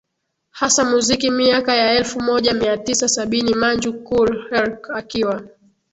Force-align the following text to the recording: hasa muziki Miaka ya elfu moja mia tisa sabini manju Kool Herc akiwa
hasa 0.51 0.83
muziki 0.85 1.29
Miaka 1.31 1.73
ya 1.75 1.91
elfu 1.93 2.21
moja 2.21 2.53
mia 2.53 2.77
tisa 2.77 3.07
sabini 3.09 3.53
manju 3.55 3.93
Kool 3.93 4.49
Herc 4.49 4.89
akiwa 4.89 5.43